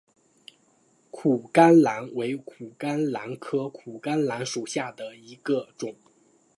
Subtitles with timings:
[1.11, 5.93] 苦槛蓝为苦槛蓝科苦槛蓝属下的一个种。